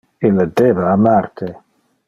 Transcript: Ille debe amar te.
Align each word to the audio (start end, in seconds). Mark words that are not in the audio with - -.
Ille 0.29 0.45
debe 0.61 0.87
amar 0.93 1.31
te. 1.43 1.53